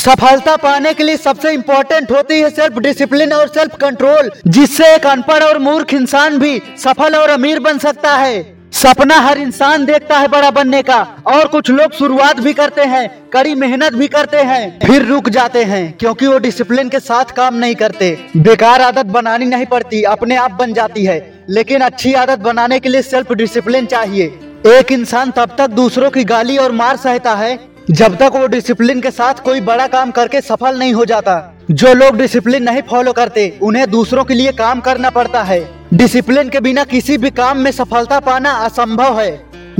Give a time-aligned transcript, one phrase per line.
[0.00, 5.06] सफलता पाने के लिए सबसे इम्पोर्टेंट होती है सेल्फ डिसिप्लिन और सेल्फ कंट्रोल जिससे एक
[5.06, 8.40] अनपढ़ और मूर्ख इंसान भी सफल और अमीर बन सकता है।
[8.72, 13.08] सपना हर इंसान देखता है बड़ा बनने का, और कुछ लोग शुरुआत भी करते हैं,
[13.30, 17.54] कड़ी मेहनत भी करते हैं, फिर रुक जाते हैं, क्योंकि वो डिसिप्लिन के साथ काम
[17.54, 22.38] नहीं करते। बेकार आदत बनानी नहीं पड़ती, अपने आप बन जाती है, लेकिन अच्छी आदत
[22.38, 24.38] बनाने के लिए सेल्फ डिसिप्लिन चाहिए।
[24.68, 27.58] एक इंसान तब तक दूसरों की गाली और मार सहता है
[27.90, 31.94] जब तक वो डिसिप्लिन के साथ कोई बड़ा काम करके सफल नहीं हो जाता, जो
[31.94, 35.60] लोग डिसिप्लिन नहीं फॉलो करते, उन्हें दूसरों के लिए काम करना पड़ता है।
[35.94, 39.30] डिसिप्लिन के बिना किसी भी काम में सफलता पाना असंभव है।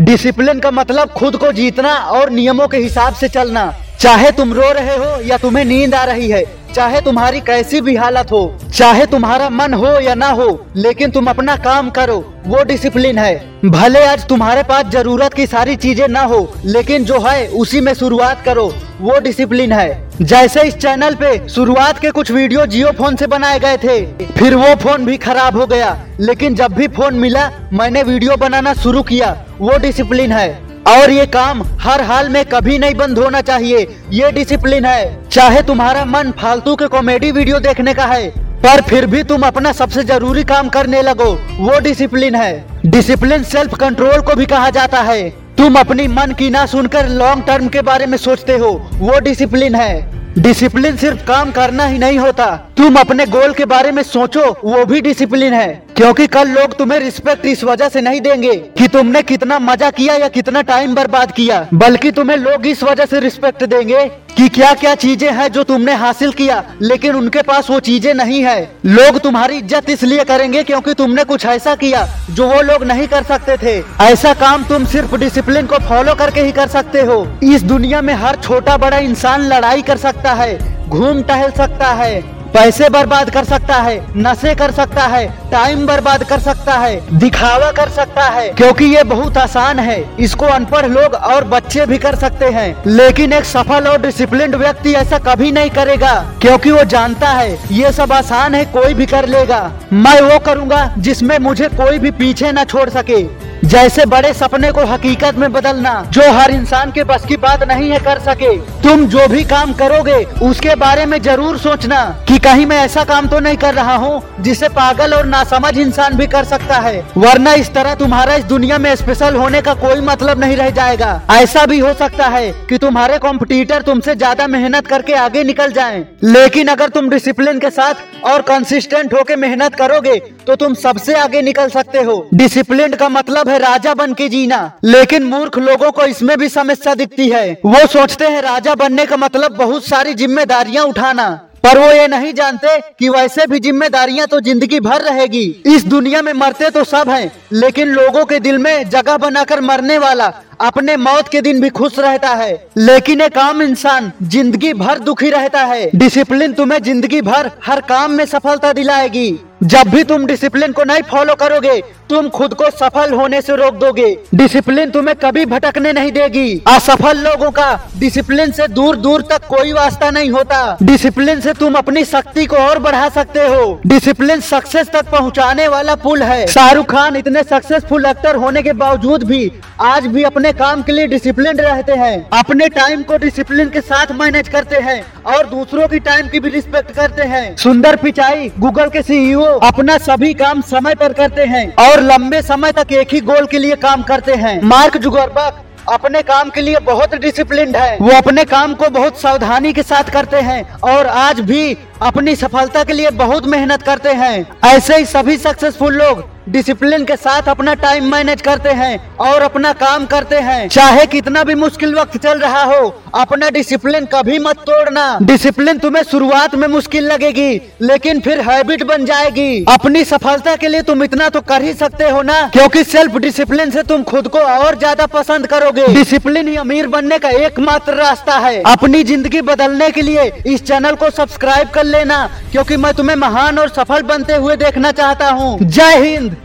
[0.00, 4.72] डिसिप्लिन का मतलब खुद को जीतना और नियमों के हिसाब से चलना। चाहे तुम रो
[4.72, 9.06] रहे हो या तुम्हें नींद आ रही है चाहे तुम्हारी कैसी भी हालत हो, चाहे
[9.06, 13.34] तुम्हारा मन हो या ना हो, लेकिन तुम अपना काम करो, वो डिसिप्लिन है।
[13.64, 17.92] भले आज तुम्हारे पास ज़रूरत की सारी चीज़ें ना हो, लेकिन जो है, उसी में
[17.94, 23.16] शुरुआत करो, वो डिसिप्लिन है। जैसे इस चैनल पे शुरुआत के कुछ वीडियो जियो फ़ोन
[23.16, 24.00] से बनाए गए थे,
[24.32, 28.74] फिर वो फ़ोन भी खराब हो गया, लेकिन जब भी फ़ोन मिला, मैंने वीडियो बनाना
[28.74, 33.40] शुरू किया, वो डिसिप्लिन है। और ये काम हर हाल में कभी नहीं बंद होना
[33.40, 38.28] चाहिए। ये डिसिप्लिन है। चाहे तुम्हारा मन फालतू के कॉमेडी वीडियो देखने का है,
[38.62, 43.74] पर फिर भी तुम अपना सबसे ज़रूरी काम करने लगो। वो डिसिप्लिन है। डिसिप्लिन सेल्फ
[43.74, 47.82] कंट्रोल को भी कहा जाता है। तुम अपनी मन की ना सुनकर लॉन्ग टर्म के
[47.82, 52.46] बारे में सोचते हो। वो डिसिप्लिन है। डिसिप्लिन सिर्फ़ काम करना ही नहीं होता।
[52.80, 56.98] तुम अपने गोल के बारे में सोचो, वो भी डिसिप्लिन है। क्योंकि कल लोग तुम्हें
[57.00, 61.32] रिस्पेक्ट इस वजह से नहीं देंगे कि तुमने कितना मज़ा किया या कितना टाइम बर्बाद
[61.32, 64.04] किया, बल्कि तुम्हें लोग इस वजह से रिस्पेक्ट देंगे
[64.36, 68.42] कि क्या क्या चीज़ें हैं जो तुमने हासिल किया, लेकिन उनके पास वो चीज़ें नहीं
[68.44, 73.06] है। लोग तुम्हारी इज़्ज़त इसलिए करेंगे क्योंकि तुमने कुछ ऐसा किया जो वो लोग नहीं
[73.08, 77.26] कर सकते थे। ऐसा काम तुम सिर्फ़ डिसिप्लिन को फॉलो करके ही कर सकते हो।
[77.44, 82.39] इस दुनिया में हर छोटा बड़ा इंसान लड़ाई कर सकता है, घूम टहल सकता है
[82.54, 87.70] पैसे बर्बाद कर सकता है, नशे कर सकता है टाइम बर्बाद कर सकता है, दिखावा
[87.72, 92.14] कर सकता है, क्योंकि ये बहुत आसान है। इसको अनपढ़ लोग और बच्चे भी कर
[92.14, 97.28] सकते हैं। लेकिन एक सफल और डिसिप्लिन व्यक्ति ऐसा कभी नहीं करेगा, क्योंकि वो जानता
[97.28, 101.98] है, ये सब आसान है, कोई भी कर लेगा। मैं वो करूँगा जिसमें मुझे कोई
[101.98, 103.22] भी पीछे न छोड़ सके।
[103.64, 107.90] जैसे बड़े सपने को हकीकत में बदलना, जो हर इंसान के बस की बात नहीं
[107.90, 112.64] है कर सके। तुम जो भी काम करोगे, उसके बारे में ज़रूर सोचना कि कहीं
[112.66, 116.44] मैं ऐसा काम तो नहीं कर रहा हूँ, जिसे पागल और नासमझ इंसान भी कर
[116.44, 120.56] सकता है। वरना इस तरह तुम्हारा इस दुनिया में स्पेशल होने का कोई मतलब नहीं
[120.56, 125.44] रह जाएगा। ऐसा भी हो सकता है कि तुम्हारे कॉम्पिटिटर तुमसे ज़्यादा मेहनत करके आगे
[125.44, 130.74] निकल जाएँ। लेकिन अगर तुम डिसिप्लिन के साथ और कंसिस्टेंट होके मेहनत करोगे तो तुम
[130.76, 135.58] सबसे आगे निकल सकते हो। डिसिप्लिन का मतलब है राजा बन के जीना। लेकिन मूर्ख
[135.58, 139.86] लोगों को इसमें भी समस्या दिखती है। वो सोचते हैं राजा बनने का मतलब बहुत
[139.86, 141.28] सारी जिम्मेदारियाँ उठाना।
[141.64, 146.22] पर वो ये नहीं जानते कि वैसे भी जिम्मेदारियाँ तो ज़िंदगी भर रहेगी। इस दुनिया
[146.22, 150.96] में मरते तो सब हैं, लेकिन लोगों के दिल में जगह बनाकर मरने वाला अपने
[150.98, 155.60] मौत के दिन भी खुश रहता है। लेकिन एक आम इंसान ज़िंदगी भर दुखी रहता
[155.64, 159.30] है। डिसिप्लिन तुम्हें ज़िंदगी भर हर काम में सफलता दिलाएगी।
[159.62, 161.80] जब भी तुम डिसिप्लिन को नहीं फॉलो करोगे,
[162.10, 167.18] तुम खुद को सफल होने से रोक दोगे। डिसिप्लिन तुम्हें कभी भटकने नहीं देगी। असफल
[167.18, 167.68] लोगों का
[167.98, 172.56] डिसिप्लिन से दूर दूर तक कोई वास्ता नहीं होता। डिसिप्लिन से तुम अपनी शक्ति को
[172.58, 178.06] और बढ़ा सकते हो। डिसिप्लिन सक्सेस तक पहुँचाने वाला पुल है। शाहरुख खान इतने सक्सेसफुल
[178.06, 179.50] एक्टर होने के बावजूद भी
[179.82, 184.12] आज भी अपने काम के लिए डिसिप्लिन रहते हैं। अपने टाइम को डिसिप्लिन के साथ
[184.12, 188.88] मैनेज करते हैं और दूसरों की टाइम की भी रिस्पेक्ट करते हैं। सुंदर पिचाई गूगल
[188.88, 193.20] के सीईओ अपना सभी काम समय पर करते हैं और लंबे समय तक एक ही
[193.22, 197.96] गोल के लिए काम करते हैं। मार्क जुगरबर्ग अपने काम के लिए बहुत डिसिप्लिन है।
[198.00, 202.82] वो अपने काम को बहुत सावधानी के साथ करते हैं और आज भी अपनी सफलता
[202.84, 207.72] के लिए बहुत मेहनत करते हैं। ऐसे ही सभी सक्सेसफुल लोग डिसिप्लिन के साथ अपना
[207.74, 212.38] टाइम मैनेज करते हैं और अपना काम करते हैं। चाहे कितना भी मुश्किल वक्त चल
[212.38, 218.40] रहा हो, अपना डिसिप्लिन कभी मत तोड़ना। डिसिप्लिन तुम्हें शुरुआत में मुश्किल लगेगी, लेकिन फिर
[218.40, 222.40] हैबिट बन जाएगी। अपनी सफलता के लिए तुम इतना तो कर ही सकते हो ना?
[222.48, 227.18] क्योंकि सेल्फ डिसिप्लिन से तुम खुद को और ज़्यादा पसंद करोगे। डिसिप्लिन ही अमीर बनने
[227.18, 232.26] का एकमात्र रास्ता है। अपनी ज़िंदगी बदलने के लिए इस चैनल को सब्सक्राइब कर लेना
[232.52, 236.36] क्योंकि मैं तुम्हें महान और सफल बनते हुए देखना चाहता हूँ। जय हिंद।